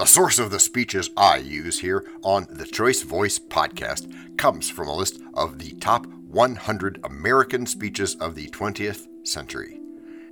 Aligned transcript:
The 0.00 0.06
source 0.06 0.38
of 0.38 0.50
the 0.50 0.58
speeches 0.58 1.10
I 1.14 1.36
use 1.36 1.80
here 1.80 2.06
on 2.22 2.46
the 2.48 2.64
Choice 2.64 3.02
Voice 3.02 3.38
podcast 3.38 4.10
comes 4.38 4.70
from 4.70 4.88
a 4.88 4.96
list 4.96 5.20
of 5.34 5.58
the 5.58 5.72
top 5.72 6.06
100 6.06 7.00
American 7.04 7.66
speeches 7.66 8.14
of 8.14 8.34
the 8.34 8.46
20th 8.46 9.08
century. 9.28 9.78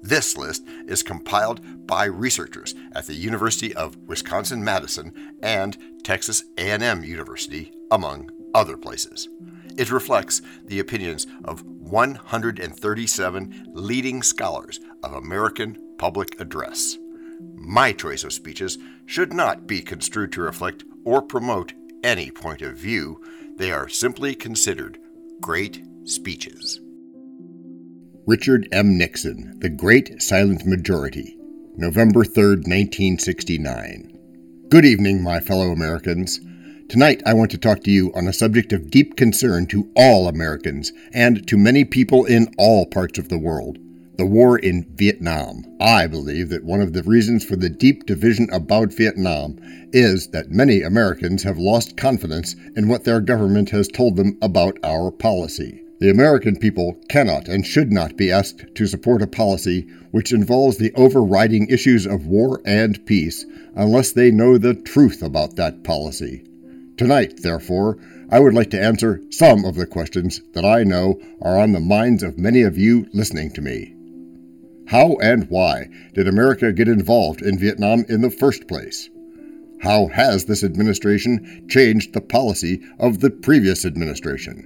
This 0.01 0.39
list 0.39 0.65
is 0.87 1.03
compiled 1.03 1.87
by 1.87 2.07
researchers 2.07 2.75
at 2.93 3.07
the 3.07 3.13
University 3.13 3.75
of 3.75 3.99
Wisconsin-Madison 4.07 5.13
and 5.43 5.77
Texas 6.03 6.45
A&M 6.57 7.05
University, 7.05 7.71
among 7.91 8.31
other 8.55 8.79
places. 8.79 9.29
It 9.77 9.93
reflects 9.93 10.41
the 10.65 10.79
opinions 10.79 11.27
of 11.45 11.63
137 11.63 13.67
leading 13.75 14.23
scholars 14.23 14.81
of 15.05 15.13
American 15.13 15.77
public 15.99 16.41
address. 16.41 16.97
My 17.41 17.93
choice 17.93 18.25
of 18.25 18.33
speeches 18.33 18.79
should 19.07 19.33
not 19.33 19.67
be 19.67 19.81
construed 19.81 20.33
to 20.33 20.41
reflect 20.41 20.85
or 21.05 21.23
promote 21.23 21.73
any 22.03 22.31
point 22.31 22.63
of 22.63 22.77
view. 22.77 23.23
They 23.57 23.71
are 23.71 23.89
simply 23.89 24.35
considered 24.35 24.99
great 25.41 25.85
speeches. 26.05 26.81
Richard 28.27 28.69
M. 28.73 28.99
Nixon, 28.99 29.59
The 29.61 29.69
Great 29.69 30.21
Silent 30.21 30.67
Majority, 30.67 31.37
November 31.77 32.25
3, 32.25 32.57
1969. 32.57 34.19
Good 34.69 34.85
evening, 34.85 35.23
my 35.23 35.41
fellow 35.41 35.71
Americans. 35.71 36.41
Tonight, 36.89 37.23
I 37.25 37.35
want 37.35 37.51
to 37.53 37.59
talk 37.59 37.83
to 37.85 37.91
you 37.91 38.13
on 38.15 38.27
a 38.27 38.33
subject 38.33 38.73
of 38.73 38.91
deep 38.91 39.17
concern 39.17 39.67
to 39.69 39.91
all 39.95 40.29
Americans 40.29 40.93
and 41.13 41.47
to 41.49 41.57
many 41.57 41.85
people 41.85 42.25
in 42.25 42.53
all 42.59 42.87
parts 42.87 43.19
of 43.19 43.29
the 43.29 43.39
world 43.39 43.79
the 44.19 44.27
war 44.27 44.59
in 44.59 44.85
Vietnam. 44.97 45.65
I 45.81 46.09
believe 46.09 46.49
that 46.49 46.65
one 46.65 46.81
of 46.81 46.93
the 46.93 47.05
reasons 47.05 47.45
for 47.45 47.55
the 47.55 47.71
deep 47.71 48.05
division 48.05 48.49
about 48.53 48.93
Vietnam 48.93 49.59
is 49.93 50.31
that 50.31 50.51
many 50.51 50.83
Americans 50.83 51.45
have 51.45 51.57
lost 51.57 51.97
confidence 51.97 52.57
in 52.75 52.89
what 52.89 53.05
their 53.05 53.21
government 53.21 53.71
has 53.71 53.87
told 53.87 54.17
them 54.17 54.37
about 54.43 54.77
our 54.83 55.13
policy. 55.13 55.85
The 56.01 56.11
American 56.11 56.57
people 56.57 56.99
cannot 57.09 57.47
and 57.47 57.65
should 57.65 57.93
not 57.93 58.17
be 58.17 58.33
asked 58.33 58.67
to 58.75 58.89
support 58.89 59.23
a 59.23 59.29
policy 59.29 59.87
which 60.11 60.33
involves 60.33 60.79
the 60.79 60.93
overriding 60.97 61.69
issues 61.69 62.05
of 62.05 62.27
war 62.27 62.61
and 62.65 63.05
peace 63.07 63.47
unless 63.77 64.11
they 64.11 64.33
know 64.33 64.59
the 64.59 64.75
truth 64.75 65.23
about 65.23 65.55
that 65.57 65.85
policy. 65.85 66.43
Tonight, 66.97 67.43
therefore, 67.43 67.99
I 68.31 68.41
would 68.41 68.53
like 68.53 68.71
to 68.71 68.83
answer 68.83 69.23
some 69.31 69.65
of 69.65 69.77
the 69.77 69.87
questions 69.87 70.43
that 70.55 70.65
I 70.65 70.83
know 70.83 71.21
are 71.41 71.57
on 71.57 71.71
the 71.71 71.79
minds 71.79 72.25
of 72.25 72.37
many 72.37 72.63
of 72.63 72.77
you 72.77 73.07
listening 73.13 73.53
to 73.53 73.61
me. 73.61 73.95
How 74.89 75.17
and 75.17 75.51
why 75.51 75.89
did 76.15 76.27
America 76.27 76.73
get 76.73 76.89
involved 76.89 77.43
in 77.43 77.59
Vietnam 77.59 78.07
in 78.09 78.23
the 78.23 78.31
first 78.31 78.67
place? 78.67 79.11
How 79.83 80.07
has 80.07 80.47
this 80.47 80.65
administration 80.65 81.67
changed 81.69 82.15
the 82.15 82.23
policy 82.23 82.81
of 82.99 83.21
the 83.21 83.29
previous 83.29 83.85
administration? 83.85 84.65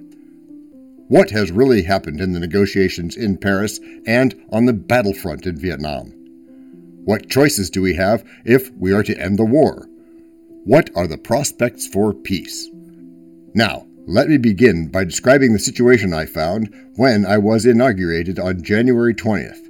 What 1.09 1.31
has 1.31 1.51
really 1.51 1.83
happened 1.83 2.21
in 2.21 2.31
the 2.31 2.39
negotiations 2.39 3.17
in 3.17 3.37
Paris 3.37 3.81
and 4.07 4.33
on 4.49 4.63
the 4.63 4.71
battlefront 4.71 5.45
in 5.45 5.59
Vietnam? 5.59 6.13
What 7.03 7.29
choices 7.29 7.69
do 7.69 7.81
we 7.81 7.95
have 7.95 8.23
if 8.45 8.71
we 8.77 8.93
are 8.93 9.03
to 9.03 9.21
end 9.21 9.37
the 9.37 9.43
war? 9.43 9.89
What 10.63 10.89
are 10.95 11.05
the 11.05 11.17
prospects 11.17 11.85
for 11.85 12.13
peace? 12.13 12.69
Now, 13.53 13.87
let 14.07 14.29
me 14.29 14.37
begin 14.37 14.87
by 14.87 15.03
describing 15.03 15.51
the 15.51 15.59
situation 15.59 16.13
I 16.13 16.27
found 16.27 16.73
when 16.95 17.25
I 17.25 17.39
was 17.39 17.65
inaugurated 17.65 18.39
on 18.39 18.63
January 18.63 19.13
20th. 19.13 19.62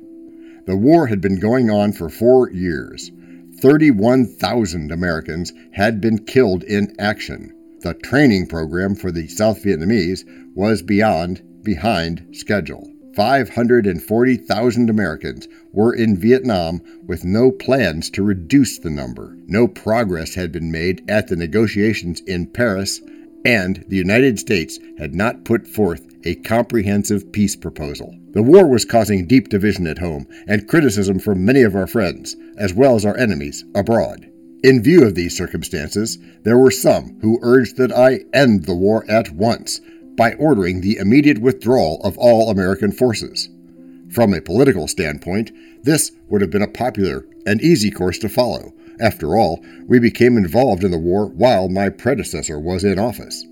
The 0.66 0.78
war 0.78 1.08
had 1.08 1.20
been 1.20 1.40
going 1.40 1.70
on 1.70 1.92
for 1.92 2.10
four 2.10 2.50
years. 2.50 3.12
31,000 3.60 4.92
Americans 4.92 5.52
had 5.74 6.00
been 6.00 6.20
killed 6.20 6.64
in 6.64 6.96
action. 7.00 7.54
The 7.82 7.94
training 7.94 8.48
program 8.48 8.96
for 8.96 9.12
the 9.12 9.28
South 9.28 9.62
Vietnamese 9.62 10.24
was 10.56 10.82
beyond 10.82 11.42
behind 11.64 12.26
schedule. 12.32 12.90
540,000 13.16 14.90
Americans 14.90 15.48
were 15.72 15.94
in 15.94 16.18
Vietnam 16.18 16.82
with 17.06 17.26
no 17.26 17.52
plans 17.52 18.10
to 18.12 18.24
reduce 18.24 18.80
the 18.80 18.90
number. 18.90 19.38
No 19.46 19.68
progress 19.68 20.34
had 20.36 20.52
been 20.52 20.72
made 20.72 21.04
at 21.10 21.28
the 21.28 21.36
negotiations 21.36 22.22
in 22.22 22.48
Paris, 22.48 23.02
and 23.46 23.84
the 23.88 23.98
United 23.98 24.40
States 24.40 24.80
had 24.98 25.14
not 25.14 25.44
put 25.44 25.68
forth 25.68 26.08
a 26.24 26.36
comprehensive 26.36 27.32
peace 27.32 27.56
proposal. 27.56 28.16
The 28.34 28.44
war 28.44 28.68
was 28.68 28.84
causing 28.84 29.28
deep 29.28 29.50
division 29.50 29.86
at 29.86 30.00
home 30.00 30.28
and 30.48 30.68
criticism 30.68 31.20
from 31.20 31.46
many 31.46 31.62
of 31.62 31.76
our 31.76 31.86
friends, 31.86 32.36
as 32.58 32.74
well 32.74 32.96
as 32.96 33.06
our 33.06 33.16
enemies, 33.16 33.64
abroad. 33.76 34.28
In 34.64 34.82
view 34.82 35.04
of 35.04 35.14
these 35.14 35.38
circumstances, 35.38 36.18
there 36.44 36.58
were 36.58 36.72
some 36.72 37.20
who 37.22 37.40
urged 37.44 37.78
that 37.78 37.92
I 37.92 38.22
end 38.34 38.66
the 38.66 38.74
war 38.74 39.06
at 39.08 39.32
once 39.32 39.82
by 40.16 40.34
ordering 40.34 40.82
the 40.82 40.98
immediate 40.98 41.40
withdrawal 41.40 42.02
of 42.04 42.18
all 42.18 42.50
American 42.50 42.92
forces. 42.92 43.50
From 44.10 44.34
a 44.34 44.42
political 44.42 44.88
standpoint, 44.88 45.52
this 45.84 46.12
would 46.30 46.42
have 46.42 46.50
been 46.50 46.62
a 46.62 46.68
popular 46.68 47.26
and 47.46 47.62
easy 47.62 47.92
course 47.92 48.18
to 48.20 48.30
follow. 48.30 48.74
After 49.00 49.36
all, 49.36 49.64
we 49.88 50.00
became 50.00 50.38
involved 50.38 50.84
in 50.84 50.92
the 50.92 50.98
war 50.98 51.28
while 51.28 51.70
my 51.70 51.90
predecessor 51.90 52.60
was 52.60 52.84
in 52.84 52.98
office. 52.98 53.46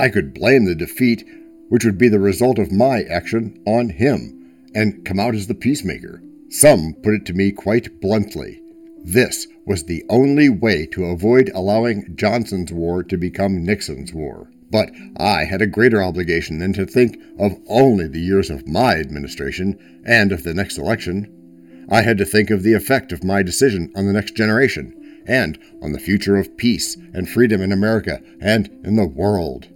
I 0.00 0.08
could 0.08 0.34
blame 0.34 0.64
the 0.64 0.74
defeat 0.74 1.24
which 1.68 1.84
would 1.84 1.98
be 1.98 2.08
the 2.08 2.18
result 2.18 2.58
of 2.58 2.72
my 2.72 3.02
action 3.02 3.62
on 3.66 3.90
him, 3.90 4.34
and 4.74 5.04
come 5.04 5.20
out 5.20 5.34
as 5.34 5.46
the 5.46 5.54
peacemaker. 5.54 6.22
Some 6.50 6.94
put 7.02 7.14
it 7.14 7.26
to 7.26 7.34
me 7.34 7.52
quite 7.52 8.00
bluntly. 8.00 8.62
This 9.04 9.46
was 9.66 9.84
the 9.84 10.04
only 10.08 10.48
way 10.48 10.86
to 10.86 11.04
avoid 11.04 11.50
allowing 11.54 12.16
Johnson's 12.16 12.72
war 12.72 13.02
to 13.04 13.16
become 13.16 13.64
Nixon's 13.64 14.12
war. 14.12 14.50
But 14.70 14.90
I 15.16 15.44
had 15.44 15.62
a 15.62 15.66
greater 15.66 16.02
obligation 16.02 16.58
than 16.58 16.72
to 16.74 16.84
think 16.84 17.18
of 17.38 17.58
only 17.68 18.06
the 18.06 18.20
years 18.20 18.50
of 18.50 18.68
my 18.68 18.96
administration 18.96 20.02
and 20.04 20.32
of 20.32 20.42
the 20.42 20.54
next 20.54 20.78
election. 20.78 21.86
I 21.90 22.02
had 22.02 22.18
to 22.18 22.26
think 22.26 22.50
of 22.50 22.62
the 22.62 22.74
effect 22.74 23.12
of 23.12 23.24
my 23.24 23.42
decision 23.42 23.90
on 23.96 24.06
the 24.06 24.12
next 24.12 24.34
generation 24.34 25.22
and 25.26 25.58
on 25.82 25.92
the 25.92 25.98
future 25.98 26.36
of 26.36 26.56
peace 26.56 26.96
and 27.14 27.28
freedom 27.28 27.62
in 27.62 27.72
America 27.72 28.20
and 28.40 28.68
in 28.84 28.96
the 28.96 29.06
world. 29.06 29.68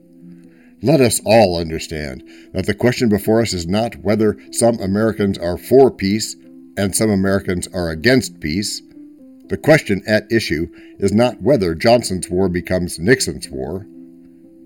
Let 0.84 1.00
us 1.00 1.20
all 1.25 1.59
understand 1.59 2.25
that 2.53 2.66
the 2.66 2.75
question 2.75 3.09
before 3.09 3.41
us 3.41 3.53
is 3.53 3.69
not 3.69 3.97
whether 4.03 4.37
some 4.50 4.81
Americans 4.81 5.38
are 5.38 5.56
for 5.56 5.93
peace 5.93 6.34
and 6.76 6.94
some 6.94 7.09
Americans 7.09 7.69
are 7.69 7.91
against 7.91 8.41
peace. 8.41 8.82
The 9.48 9.56
question 9.56 10.03
at 10.09 10.31
issue 10.32 10.69
is 10.98 11.12
not 11.12 11.41
whether 11.41 11.76
Johnson's 11.76 12.28
war 12.28 12.48
becomes 12.48 12.98
Nixon's 12.98 13.48
war. 13.48 13.87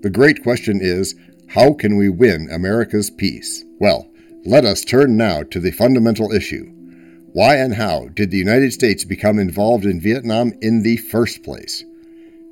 The 0.01 0.09
great 0.09 0.43
question 0.43 0.81
is 0.81 1.15
how 1.49 1.75
can 1.75 1.97
we 1.97 2.09
win 2.09 2.49
America's 2.51 3.11
peace? 3.11 3.63
Well, 3.79 4.09
let 4.47 4.65
us 4.65 4.85
turn 4.85 5.19
now 5.19 5.43
to 5.43 5.61
the 5.61 5.71
fundamental 5.71 6.33
issue. 6.33 6.73
Why 7.33 7.57
and 7.57 7.75
how 7.75 8.09
did 8.15 8.31
the 8.31 8.39
United 8.39 8.73
States 8.73 9.05
become 9.05 9.39
involved 9.39 9.85
in 9.85 10.01
Vietnam 10.01 10.55
in 10.63 10.83
the 10.83 10.97
first 10.97 11.43
place? 11.43 11.85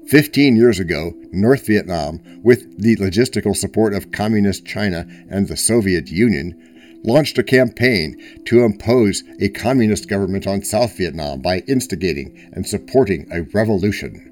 Fifteen 0.07 0.55
years 0.55 0.79
ago, 0.79 1.15
North 1.33 1.67
Vietnam, 1.67 2.21
with 2.43 2.79
the 2.79 2.95
logistical 2.97 3.57
support 3.57 3.95
of 3.95 4.13
Communist 4.13 4.67
China 4.67 5.07
and 5.31 5.49
the 5.49 5.57
Soviet 5.57 6.09
Union, 6.09 7.01
launched 7.05 7.39
a 7.39 7.43
campaign 7.43 8.15
to 8.45 8.65
impose 8.65 9.25
a 9.41 9.49
communist 9.49 10.07
government 10.07 10.47
on 10.47 10.63
South 10.63 10.97
Vietnam 10.99 11.41
by 11.41 11.61
instigating 11.61 12.51
and 12.53 12.67
supporting 12.67 13.27
a 13.33 13.43
revolution. 13.55 14.31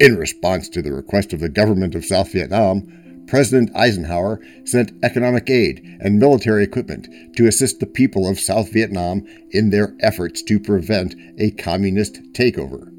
In 0.00 0.16
response 0.16 0.68
to 0.68 0.82
the 0.82 0.92
request 0.92 1.32
of 1.32 1.40
the 1.40 1.48
government 1.48 1.94
of 1.94 2.04
South 2.04 2.30
Vietnam, 2.32 3.24
President 3.26 3.74
Eisenhower 3.74 4.38
sent 4.64 4.92
economic 5.02 5.48
aid 5.48 5.82
and 6.00 6.18
military 6.18 6.62
equipment 6.62 7.08
to 7.36 7.46
assist 7.46 7.80
the 7.80 7.86
people 7.86 8.28
of 8.28 8.38
South 8.38 8.70
Vietnam 8.70 9.26
in 9.50 9.70
their 9.70 9.94
efforts 10.00 10.42
to 10.42 10.60
prevent 10.60 11.14
a 11.38 11.52
communist 11.52 12.22
takeover. 12.34 12.93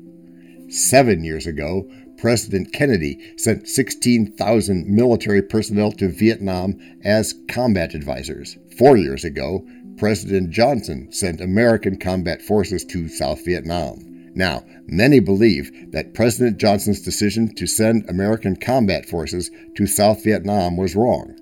Seven 0.70 1.24
years 1.24 1.46
ago, 1.46 1.88
President 2.18 2.74
Kennedy 2.74 3.20
sent 3.38 3.68
16,000 3.68 4.88
military 4.88 5.42
personnel 5.42 5.92
to 5.94 6.08
Vietnam 6.08 6.80
as 7.04 7.36
combat 7.48 7.94
advisors. 7.94 8.58
Four 8.78 8.98
years 8.98 9.24
ago, 9.24 9.66
President 9.98 10.50
Johnson 10.50 11.12
sent 11.12 11.40
American 11.40 11.98
combat 11.98 12.42
forces 12.42 12.84
to 12.86 13.08
South 13.08 13.46
Vietnam. 13.46 14.00
Now, 14.34 14.66
many 14.88 15.20
believe 15.20 15.92
that 15.92 16.14
President 16.14 16.58
Johnson's 16.58 17.02
decision 17.02 17.54
to 17.56 17.68
send 17.68 18.10
American 18.10 18.58
combat 18.58 19.06
forces 19.06 19.50
to 19.76 19.88
South 19.88 20.24
Vietnam 20.24 20.76
was 20.76 20.96
wrong. 20.96 21.36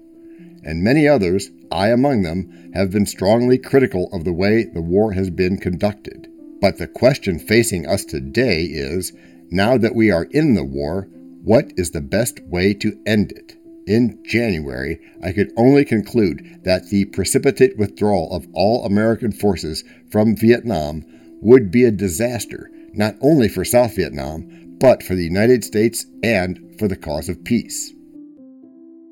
And 0.64 0.84
many 0.84 1.08
others, 1.08 1.50
I 1.72 1.90
among 1.90 2.22
them, 2.22 2.72
have 2.74 2.92
been 2.92 3.06
strongly 3.06 3.58
critical 3.58 4.10
of 4.14 4.24
the 4.24 4.34
way 4.34 4.66
the 4.66 4.82
war 4.82 5.14
has 5.14 5.30
been 5.30 5.58
conducted. 5.58 6.23
But 6.64 6.78
the 6.78 6.88
question 6.88 7.40
facing 7.40 7.86
us 7.86 8.06
today 8.06 8.64
is 8.64 9.12
now 9.52 9.78
that 9.78 9.96
we 9.96 10.12
are 10.12 10.30
in 10.32 10.54
the 10.54 10.64
war, 10.64 11.10
what 11.44 11.74
is 11.76 11.92
the 11.92 12.00
best 12.00 12.40
way 12.46 12.74
to 12.76 12.98
end 13.06 13.34
it? 13.34 13.58
In 13.86 14.24
January, 14.24 14.98
I 15.22 15.34
could 15.34 15.52
only 15.58 15.84
conclude 15.84 16.62
that 16.64 16.88
the 16.88 17.04
precipitate 17.04 17.78
withdrawal 17.78 18.34
of 18.34 18.48
all 18.54 18.86
American 18.86 19.34
forces 19.34 19.84
from 20.10 20.38
Vietnam 20.38 21.04
would 21.42 21.70
be 21.70 21.84
a 21.84 21.92
disaster 21.92 22.72
not 22.94 23.16
only 23.20 23.50
for 23.50 23.66
South 23.66 23.98
Vietnam, 23.98 24.78
but 24.80 25.04
for 25.04 25.16
the 25.16 25.26
United 25.26 25.66
States 25.66 26.06
and 26.24 26.80
for 26.80 26.88
the 26.88 26.96
cause 26.96 27.28
of 27.28 27.44
peace. 27.44 27.92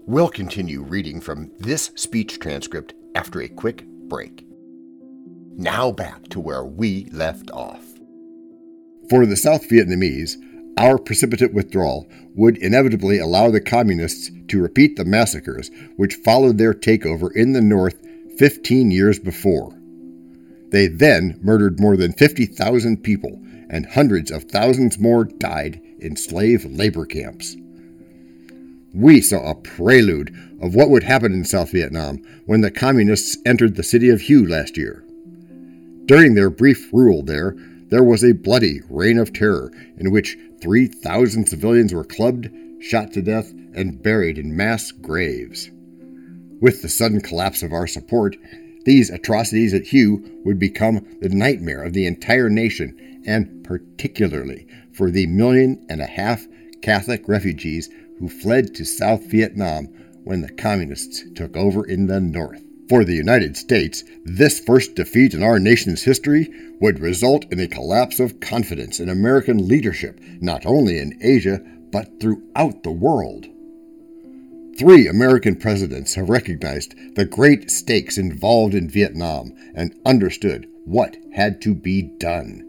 We'll 0.08 0.30
continue 0.30 0.84
reading 0.84 1.20
from 1.20 1.52
this 1.60 1.92
speech 1.96 2.40
transcript 2.40 2.94
after 3.14 3.42
a 3.42 3.50
quick 3.50 3.84
break. 4.08 4.46
Now 5.58 5.92
back 5.92 6.28
to 6.30 6.40
where 6.40 6.64
we 6.64 7.06
left 7.12 7.52
off. 7.52 7.84
For 9.10 9.26
the 9.26 9.36
South 9.36 9.68
Vietnamese, 9.68 10.38
our 10.78 10.98
precipitate 10.98 11.54
withdrawal 11.54 12.08
would 12.34 12.58
inevitably 12.58 13.20
allow 13.20 13.52
the 13.52 13.60
Communists 13.60 14.32
to 14.48 14.62
repeat 14.62 14.96
the 14.96 15.06
massacres 15.06 15.70
which 15.98 16.16
followed 16.16 16.58
their 16.58 16.74
takeover 16.74 17.30
in 17.36 17.52
the 17.52 17.62
North 17.62 18.02
15 18.38 18.90
years 18.90 19.20
before. 19.20 19.78
They 20.70 20.88
then 20.88 21.38
murdered 21.42 21.80
more 21.80 21.98
than 21.98 22.14
50,000 22.14 23.04
people, 23.04 23.42
and 23.70 23.86
hundreds 23.86 24.32
of 24.32 24.46
thousands 24.46 24.98
more 24.98 25.26
died 25.26 25.82
in 26.00 26.16
slave 26.16 26.66
labor 26.66 27.06
camps. 27.06 27.58
We 28.94 29.22
saw 29.22 29.52
a 29.52 29.56
prelude 29.56 30.34
of 30.62 30.74
what 30.76 30.90
would 30.90 31.04
happen 31.04 31.34
in 31.34 31.46
South 31.46 31.72
Vietnam 31.72 32.24
when 32.46 32.62
the 32.62 32.72
Communists 32.72 33.38
entered 33.46 33.76
the 33.76 33.84
city 33.84 34.10
of 34.10 34.22
Hue 34.22 34.46
last 34.46 34.78
year. 34.78 35.04
During 36.06 36.34
their 36.34 36.50
brief 36.50 36.92
rule 36.92 37.24
there, 37.24 37.56
there 37.90 38.04
was 38.04 38.24
a 38.24 38.32
bloody 38.32 38.82
reign 38.90 39.18
of 39.18 39.34
terror 39.34 39.72
in 39.98 40.12
which 40.12 40.38
3,000 40.62 41.48
civilians 41.48 41.94
were 41.94 42.04
clubbed, 42.04 42.50
shot 42.80 43.12
to 43.14 43.22
death, 43.22 43.52
and 43.74 44.02
buried 44.02 44.38
in 44.38 44.56
mass 44.56 44.92
graves. 44.92 45.70
With 46.60 46.82
the 46.82 46.90
sudden 46.90 47.22
collapse 47.22 47.64
of 47.64 47.74
our 47.74 47.88
support, 47.88 48.38
these 48.86 49.10
atrocities 49.10 49.74
at 49.74 49.88
Hue 49.88 50.42
would 50.44 50.58
become 50.58 51.06
the 51.22 51.30
nightmare 51.30 51.84
of 51.84 51.94
the 51.94 52.08
entire 52.08 52.50
nation, 52.50 53.22
and 53.26 53.64
particularly 53.64 54.68
for 54.92 55.12
the 55.12 55.28
million 55.28 55.86
and 55.90 56.02
a 56.02 56.08
half 56.08 56.48
Catholic 56.82 57.28
refugees 57.28 57.90
who 58.20 58.28
fled 58.28 58.74
to 58.76 58.86
South 58.86 59.26
Vietnam 59.26 59.86
when 60.24 60.42
the 60.42 60.52
Communists 60.52 61.24
took 61.36 61.56
over 61.56 61.86
in 61.86 62.08
the 62.08 62.20
North. 62.20 62.64
For 62.92 63.06
the 63.06 63.16
United 63.16 63.56
States, 63.56 64.04
this 64.26 64.60
first 64.60 64.96
defeat 64.96 65.34
in 65.34 65.42
our 65.42 65.60
nation's 65.60 66.04
history 66.04 66.52
would 66.82 67.00
result 67.00 67.46
in 67.50 67.58
a 67.62 67.66
collapse 67.66 68.20
of 68.20 68.42
confidence 68.42 69.00
in 69.00 69.08
American 69.08 69.66
leadership, 69.66 70.20
not 70.42 70.66
only 70.66 70.98
in 70.98 71.18
Asia, 71.22 71.62
but 71.94 72.20
throughout 72.20 72.84
the 72.84 72.92
world. 72.92 73.48
Three 74.78 75.08
American 75.08 75.56
presidents 75.56 76.16
have 76.16 76.28
recognized 76.28 76.94
the 77.16 77.24
great 77.24 77.72
stakes 77.72 78.18
involved 78.18 78.74
in 78.74 78.90
Vietnam 78.90 79.54
and 79.74 79.96
understood 80.06 80.68
what 80.84 81.16
had 81.34 81.62
to 81.62 81.74
be 81.74 82.02
done. 82.02 82.60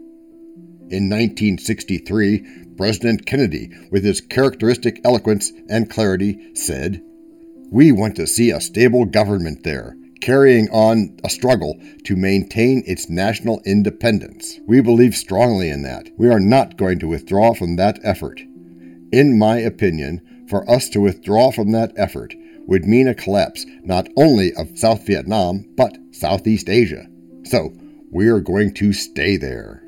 In 0.89 1.09
1963, 1.09 2.75
President 2.77 3.25
Kennedy, 3.25 3.73
with 3.91 4.05
his 4.05 4.21
characteristic 4.21 5.01
eloquence 5.03 5.51
and 5.67 5.89
clarity, 5.89 6.55
said, 6.55 7.03
We 7.69 7.91
want 7.91 8.15
to 8.15 8.25
see 8.25 8.51
a 8.51 8.61
stable 8.61 9.03
government 9.03 9.63
there 9.65 9.97
carrying 10.23 10.69
on 10.69 11.19
a 11.25 11.29
struggle 11.29 11.77
to 12.05 12.15
maintain 12.15 12.81
its 12.87 13.09
national 13.09 13.61
independence. 13.65 14.57
We 14.65 14.79
believe 14.79 15.15
strongly 15.15 15.69
in 15.69 15.83
that. 15.83 16.07
We 16.17 16.29
are 16.29 16.39
not 16.39 16.77
going 16.77 16.99
to 16.99 17.09
withdraw 17.09 17.53
from 17.53 17.75
that 17.75 17.99
effort. 18.03 18.39
In 19.11 19.37
my 19.37 19.57
opinion, 19.57 20.45
for 20.49 20.69
us 20.71 20.87
to 20.89 21.01
withdraw 21.01 21.51
from 21.51 21.73
that 21.73 21.91
effort 21.97 22.33
would 22.67 22.85
mean 22.85 23.09
a 23.09 23.13
collapse 23.13 23.65
not 23.83 24.07
only 24.15 24.53
of 24.53 24.79
South 24.79 25.05
Vietnam, 25.05 25.65
but 25.75 25.97
Southeast 26.11 26.69
Asia. 26.69 27.05
So, 27.43 27.73
we 28.09 28.29
are 28.29 28.39
going 28.39 28.73
to 28.75 28.93
stay 28.93 29.35
there. 29.35 29.83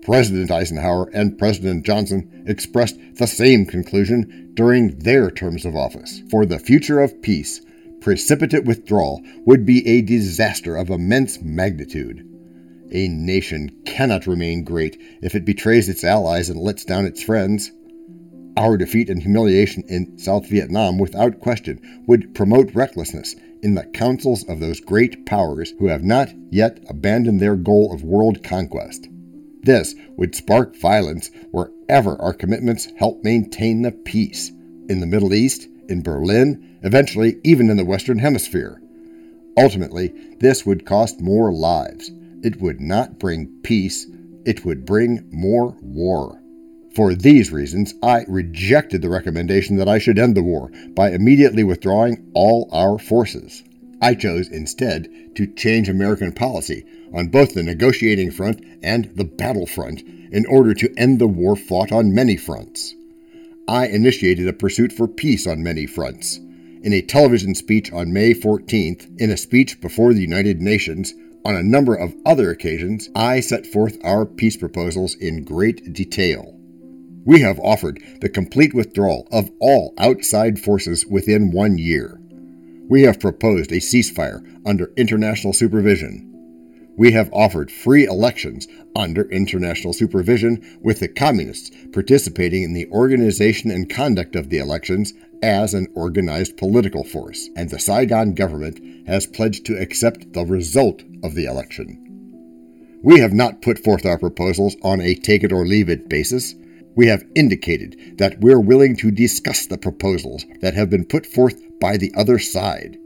President 0.00 0.50
Eisenhower 0.50 1.10
and 1.12 1.36
President 1.36 1.84
Johnson 1.84 2.44
expressed 2.46 2.96
the 3.16 3.26
same 3.26 3.66
conclusion 3.66 4.52
during 4.54 4.98
their 5.00 5.30
terms 5.30 5.66
of 5.66 5.76
office. 5.76 6.22
For 6.30 6.46
the 6.46 6.58
future 6.58 7.00
of 7.00 7.20
peace, 7.20 7.60
precipitate 8.06 8.64
withdrawal 8.64 9.20
would 9.46 9.66
be 9.66 9.84
a 9.84 10.00
disaster 10.00 10.76
of 10.76 10.90
immense 10.90 11.42
magnitude. 11.42 12.24
A 12.92 13.08
nation 13.08 13.68
cannot 13.84 14.28
remain 14.28 14.62
great 14.62 14.96
if 15.22 15.34
it 15.34 15.44
betrays 15.44 15.88
its 15.88 16.04
allies 16.04 16.48
and 16.48 16.60
lets 16.60 16.84
down 16.84 17.04
its 17.04 17.20
friends. 17.20 17.72
Our 18.56 18.76
defeat 18.76 19.10
and 19.10 19.20
humiliation 19.20 19.82
in 19.88 20.18
South 20.18 20.48
Vietnam, 20.48 20.98
without 20.98 21.40
question, 21.40 21.80
would 22.06 22.32
promote 22.32 22.72
recklessness 22.76 23.34
in 23.64 23.74
the 23.74 23.86
councils 23.86 24.44
of 24.44 24.60
those 24.60 24.78
great 24.78 25.26
powers 25.26 25.72
who 25.80 25.88
have 25.88 26.04
not 26.04 26.32
yet 26.52 26.78
abandoned 26.88 27.40
their 27.40 27.56
goal 27.56 27.92
of 27.92 28.04
world 28.04 28.44
conquest. 28.44 29.08
This 29.64 29.96
would 30.16 30.36
spark 30.36 30.76
violence 30.76 31.32
wherever 31.50 32.14
our 32.22 32.32
commitments 32.32 32.86
help 32.98 33.24
maintain 33.24 33.82
the 33.82 33.90
peace 33.90 34.50
in 34.88 35.00
the 35.00 35.06
Middle 35.06 35.34
East, 35.34 35.66
in 35.88 36.02
Berlin, 36.02 36.78
eventually, 36.82 37.36
even 37.44 37.70
in 37.70 37.76
the 37.76 37.84
Western 37.84 38.18
Hemisphere. 38.18 38.80
Ultimately, 39.56 40.12
this 40.38 40.66
would 40.66 40.84
cost 40.86 41.20
more 41.20 41.52
lives. 41.52 42.10
It 42.42 42.60
would 42.60 42.80
not 42.80 43.18
bring 43.18 43.48
peace, 43.62 44.06
it 44.44 44.64
would 44.64 44.84
bring 44.84 45.28
more 45.30 45.76
war. 45.80 46.40
For 46.94 47.14
these 47.14 47.52
reasons, 47.52 47.94
I 48.02 48.24
rejected 48.28 49.02
the 49.02 49.10
recommendation 49.10 49.76
that 49.76 49.88
I 49.88 49.98
should 49.98 50.18
end 50.18 50.34
the 50.34 50.42
war 50.42 50.70
by 50.94 51.10
immediately 51.10 51.64
withdrawing 51.64 52.30
all 52.34 52.68
our 52.72 52.98
forces. 52.98 53.62
I 54.00 54.14
chose 54.14 54.48
instead 54.48 55.08
to 55.36 55.46
change 55.46 55.88
American 55.88 56.32
policy 56.32 56.84
on 57.12 57.28
both 57.28 57.54
the 57.54 57.62
negotiating 57.62 58.30
front 58.30 58.64
and 58.82 59.10
the 59.14 59.24
battle 59.24 59.66
front 59.66 60.02
in 60.32 60.44
order 60.46 60.74
to 60.74 60.92
end 60.96 61.18
the 61.18 61.26
war 61.26 61.56
fought 61.56 61.92
on 61.92 62.14
many 62.14 62.36
fronts. 62.36 62.94
I 63.68 63.88
initiated 63.88 64.46
a 64.46 64.52
pursuit 64.52 64.92
for 64.92 65.08
peace 65.08 65.46
on 65.46 65.62
many 65.62 65.86
fronts. 65.86 66.36
In 66.82 66.92
a 66.92 67.02
television 67.02 67.54
speech 67.54 67.92
on 67.92 68.12
May 68.12 68.32
14th, 68.32 69.20
in 69.20 69.30
a 69.30 69.36
speech 69.36 69.80
before 69.80 70.14
the 70.14 70.20
United 70.20 70.62
Nations, 70.62 71.14
on 71.44 71.56
a 71.56 71.64
number 71.64 71.96
of 71.96 72.14
other 72.24 72.50
occasions, 72.50 73.08
I 73.16 73.40
set 73.40 73.66
forth 73.66 73.98
our 74.04 74.24
peace 74.24 74.56
proposals 74.56 75.16
in 75.16 75.42
great 75.42 75.92
detail. 75.92 76.56
We 77.24 77.40
have 77.40 77.58
offered 77.58 78.00
the 78.20 78.28
complete 78.28 78.72
withdrawal 78.72 79.26
of 79.32 79.50
all 79.60 79.94
outside 79.98 80.60
forces 80.60 81.04
within 81.04 81.50
one 81.50 81.76
year. 81.76 82.20
We 82.88 83.02
have 83.02 83.18
proposed 83.18 83.72
a 83.72 83.76
ceasefire 83.76 84.44
under 84.64 84.92
international 84.96 85.52
supervision 85.52 86.35
we 86.96 87.12
have 87.12 87.30
offered 87.32 87.70
free 87.70 88.04
elections 88.04 88.66
under 88.94 89.28
international 89.30 89.92
supervision, 89.92 90.78
with 90.80 91.00
the 91.00 91.08
Communists 91.08 91.70
participating 91.92 92.62
in 92.62 92.72
the 92.72 92.86
organization 92.90 93.70
and 93.70 93.90
conduct 93.90 94.34
of 94.34 94.48
the 94.48 94.58
elections 94.58 95.12
as 95.42 95.74
an 95.74 95.86
organized 95.94 96.56
political 96.56 97.04
force, 97.04 97.50
and 97.54 97.68
the 97.68 97.78
Saigon 97.78 98.34
government 98.34 98.80
has 99.06 99.26
pledged 99.26 99.66
to 99.66 99.78
accept 99.78 100.32
the 100.32 100.44
result 100.44 101.02
of 101.22 101.34
the 101.34 101.44
election. 101.44 102.02
We 103.02 103.20
have 103.20 103.34
not 103.34 103.60
put 103.60 103.78
forth 103.84 104.06
our 104.06 104.18
proposals 104.18 104.76
on 104.82 105.00
a 105.00 105.14
take 105.14 105.44
it 105.44 105.52
or 105.52 105.66
leave 105.66 105.90
it 105.90 106.08
basis. 106.08 106.54
We 106.96 107.08
have 107.08 107.24
indicated 107.34 108.16
that 108.16 108.40
we're 108.40 108.58
willing 108.58 108.96
to 108.96 109.10
discuss 109.10 109.66
the 109.66 109.76
proposals 109.76 110.46
that 110.62 110.72
have 110.74 110.88
been 110.88 111.04
put 111.04 111.26
forth 111.26 111.60
by 111.78 111.98
the 111.98 112.12
other 112.16 112.38
side. 112.38 112.96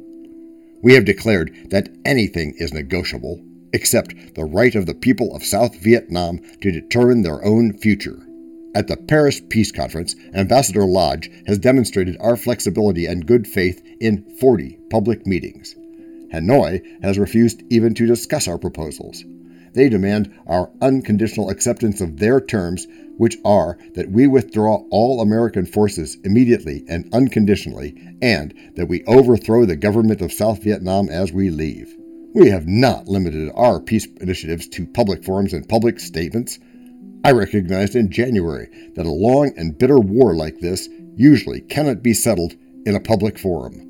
We 0.81 0.95
have 0.95 1.05
declared 1.05 1.71
that 1.71 1.91
anything 2.05 2.55
is 2.57 2.73
negotiable 2.73 3.45
accept 3.73 4.35
the 4.35 4.45
right 4.45 4.75
of 4.75 4.87
the 4.87 4.95
people 4.95 5.35
of 5.35 5.45
South 5.45 5.77
Vietnam 5.77 6.41
to 6.61 6.73
determine 6.73 7.23
their 7.23 7.45
own 7.45 7.73
future. 7.79 8.19
At 8.75 8.87
the 8.87 8.97
Paris 8.97 9.41
Peace 9.49 9.73
Conference, 9.73 10.15
Ambassador 10.33 10.85
Lodge 10.85 11.29
has 11.47 11.59
demonstrated 11.59 12.17
our 12.21 12.37
flexibility 12.37 13.07
and 13.07 13.27
good 13.27 13.47
faith 13.47 13.83
in 14.01 14.23
40 14.39 14.79
public 14.91 15.27
meetings. 15.27 15.75
Hanoi 16.33 16.81
has 17.03 17.19
refused 17.19 17.63
even 17.71 17.95
to 17.95 18.07
discuss 18.07 18.47
our 18.47 18.59
proposals. 18.59 19.25
They 19.73 19.89
demand 19.89 20.33
our 20.47 20.71
unconditional 20.81 21.51
acceptance 21.51 22.01
of 22.01 22.19
their 22.19 22.41
terms, 22.41 22.87
which 23.19 23.39
are 23.45 23.77
that 23.95 24.11
we 24.11 24.27
withdraw 24.27 24.85
all 24.91 25.21
American 25.21 25.67
forces 25.67 26.17
immediately 26.25 26.85
and 26.89 27.13
unconditionally, 27.13 28.01
and 28.23 28.55
that 28.77 28.87
we 28.87 29.05
overthrow 29.05 29.65
the 29.65 29.77
government 29.77 30.21
of 30.21 30.33
South 30.33 30.63
Vietnam 30.63 31.09
as 31.09 31.33
we 31.33 31.51
leave. 31.51 31.97
We 32.33 32.51
have 32.51 32.69
not 32.69 33.09
limited 33.09 33.51
our 33.57 33.81
peace 33.81 34.07
initiatives 34.21 34.69
to 34.69 34.87
public 34.87 35.25
forums 35.25 35.53
and 35.53 35.69
public 35.69 35.99
statements. 35.99 36.61
I 37.25 37.33
recognized 37.33 37.97
in 37.97 38.13
January 38.13 38.69
that 38.95 39.05
a 39.05 39.11
long 39.11 39.53
and 39.57 39.77
bitter 39.77 39.99
war 39.99 40.37
like 40.37 40.61
this 40.61 40.89
usually 41.17 41.61
cannot 41.61 42.05
be 42.05 42.15
settled 42.15 42.55
in 42.87 42.95
a 42.95 43.01
public 43.01 43.37
forum. 43.37 43.85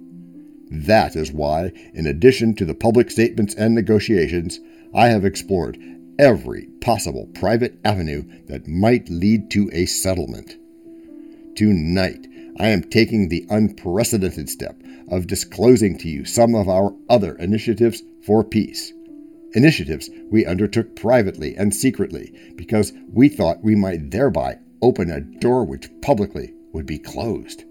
That 0.71 1.17
is 1.17 1.33
why, 1.33 1.73
in 1.93 2.07
addition 2.07 2.55
to 2.55 2.65
the 2.65 2.75
public 2.75 3.11
statements 3.11 3.55
and 3.55 3.75
negotiations, 3.75 4.59
I 4.95 5.09
have 5.09 5.27
explored 5.27 5.77
every 6.19 6.67
possible 6.81 7.29
private 7.35 7.79
avenue 7.85 8.25
that 8.47 8.67
might 8.67 9.11
lead 9.11 9.51
to 9.51 9.69
a 9.75 9.85
settlement. 9.85 10.57
Tonight, 11.57 12.27
I 12.59 12.69
am 12.69 12.85
taking 12.85 13.29
the 13.29 13.47
unprecedented 13.51 14.49
step 14.49 14.81
of 15.09 15.27
disclosing 15.27 15.99
to 15.99 16.09
you 16.09 16.25
some 16.25 16.55
of 16.55 16.71
our 16.71 16.95
other 17.11 17.35
initiatives 17.35 18.03
for 18.25 18.45
peace. 18.45 18.93
initiatives 19.53 20.09
we 20.31 20.47
undertook 20.47 20.95
privately 20.95 21.57
and 21.57 21.75
secretly 21.75 22.33
because 22.55 22.93
we 23.13 23.29
thought 23.29 23.65
we 23.65 23.75
might 23.75 24.11
thereby 24.11 24.57
open 24.83 25.11
a 25.11 25.21
door 25.21 25.65
which 25.65 25.91
publicly 26.03 26.55
would 26.73 26.87
be 26.87 26.99
closed. 26.99 27.65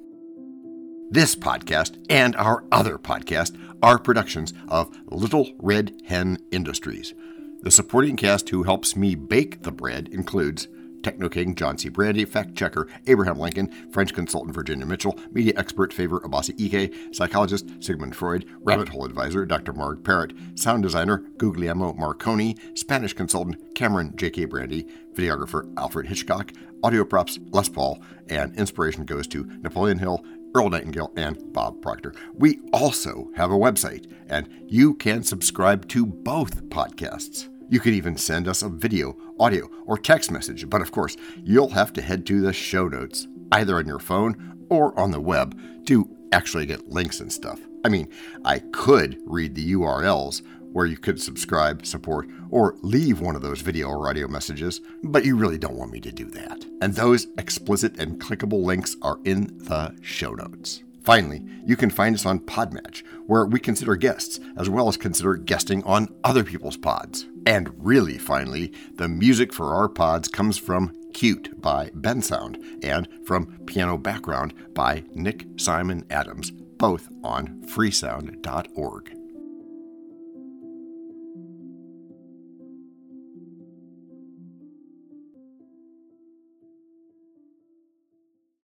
This 1.10 1.36
podcast 1.36 1.98
and 2.10 2.36
our 2.36 2.66
other 2.72 2.98
podcast 2.98 3.58
are 3.82 3.98
productions 3.98 4.54
of 4.68 4.96
Little 5.08 5.50
Red 5.58 6.02
Hen 6.06 6.38
Industries. 6.52 7.14
The 7.62 7.72
supporting 7.72 8.16
cast 8.16 8.50
who 8.50 8.64
helps 8.64 8.96
me 8.96 9.16
bake 9.16 9.64
the 9.64 9.72
bread 9.72 10.10
includes 10.10 10.68
Techno 11.04 11.30
King 11.30 11.56
John 11.56 11.78
C. 11.78 11.90
Brandy, 11.90 12.26
fact 12.26 12.56
checker 12.56 12.88
Abraham 13.08 13.40
Lincoln, 13.40 13.92
French 13.92 14.14
consultant 14.14 14.56
Virginia 14.56 14.86
Mitchell, 14.86 15.18
media 15.32 15.54
expert 15.56 15.94
Favor 15.94 16.20
Abasi 16.22 16.54
Ike, 16.74 16.94
psychologist 17.14 17.68
Sigmund 17.80 18.16
Freud, 18.16 18.46
rabbit 18.62 18.90
hole 18.90 19.06
advisor 19.06 19.46
Dr. 19.46 19.74
Marg 19.74 20.04
Parrott, 20.04 20.34
sound 20.56 20.84
designer 20.84 21.24
Guglielmo 21.38 21.94
Marconi, 21.94 22.58
Spanish 22.76 23.14
consultant 23.14 23.76
Cameron 23.76 24.16
J.K. 24.16 24.46
Brandy, 24.46 24.88
videographer 25.14 25.72
Alfred 25.78 26.08
Hitchcock, 26.08 26.52
audio 26.84 27.04
props 27.04 27.40
Les 27.52 27.70
Paul, 27.70 28.02
and 28.30 28.56
inspiration 28.58 29.06
goes 29.06 29.28
to 29.28 29.46
Napoleon 29.62 30.00
Hill, 30.00 30.24
Earl 30.56 30.70
Nightingale, 30.70 31.12
and 31.16 31.54
Bob 31.54 31.82
Proctor. 31.82 32.14
We 32.34 32.60
also 32.74 33.30
have 33.36 33.52
a 33.52 33.58
website, 33.58 34.12
and 34.28 34.50
you 34.68 34.96
can 34.96 35.24
subscribe 35.24 35.88
to 35.90 36.06
both 36.06 36.64
podcasts. 36.70 37.50
You 37.70 37.80
could 37.80 37.94
even 37.94 38.18
send 38.18 38.48
us 38.48 38.64
a 38.64 38.70
video, 38.70 39.16
audio, 39.40 39.70
or 39.86 39.98
text 39.98 40.32
message, 40.32 40.70
but 40.70 40.82
of 40.82 40.92
course, 40.92 41.16
you'll 41.44 41.70
have 41.70 41.94
to 41.94 42.02
head 42.02 42.26
to 42.28 42.42
the 42.42 42.54
show 42.54 42.88
notes, 42.88 43.28
either 43.52 43.78
on 43.78 43.88
your 43.88 44.00
phone 44.00 44.66
or 44.70 44.98
on 45.00 45.12
the 45.12 45.20
web, 45.20 45.60
to 45.86 46.10
actually 46.32 46.66
get 46.66 46.90
links 46.90 47.20
and 47.20 47.32
stuff. 47.32 47.60
I 47.86 47.90
mean, 47.90 48.10
I 48.44 48.60
could 48.60 49.20
read 49.26 49.56
the 49.56 49.74
URLs 49.74 50.42
where 50.72 50.86
you 50.86 50.98
could 50.98 51.20
subscribe, 51.20 51.86
support, 51.86 52.30
or 52.52 52.76
leave 52.82 53.22
one 53.22 53.36
of 53.36 53.42
those 53.42 53.62
video 53.62 53.88
or 53.88 54.10
audio 54.10 54.28
messages, 54.28 54.82
but 55.04 55.26
you 55.26 55.36
really 55.36 55.58
don't 55.58 55.78
want 55.78 55.92
me 55.92 56.00
to 56.00 56.12
do 56.12 56.26
that. 56.26 56.64
And 56.82 56.94
those 56.94 57.28
explicit 57.38 58.00
and 58.00 58.22
clickable 58.22 58.64
links 58.64 58.96
are 59.02 59.20
in 59.24 59.58
the 59.58 59.96
show 60.02 60.34
notes. 60.34 60.84
Finally, 61.04 61.44
you 61.66 61.76
can 61.76 61.90
find 61.90 62.14
us 62.14 62.26
on 62.26 62.40
Podmatch, 62.42 63.04
where 63.26 63.46
we 63.46 63.60
consider 63.60 63.96
guests 63.96 64.40
as 64.58 64.70
well 64.70 64.88
as 64.88 64.98
consider 64.98 65.36
guesting 65.36 65.84
on 65.84 66.14
other 66.24 66.44
people's 66.44 66.78
pods. 66.78 67.26
And 67.50 67.74
really, 67.84 68.20
finally, 68.20 68.72
the 68.94 69.10
music 69.10 69.52
for 69.52 69.74
our 69.74 69.90
pods 69.90 70.28
comes 70.28 70.60
from 70.60 70.94
Cute 71.16 71.60
by 71.60 71.90
Bensound 71.96 72.62
and 72.84 73.08
from 73.26 73.58
Piano 73.66 73.98
Background 73.98 74.54
by 74.76 75.04
Nick 75.16 75.48
Simon 75.58 76.06
Adams, 76.12 76.52
both 76.52 77.10
on 77.24 77.64
freesound.org. 77.64 79.19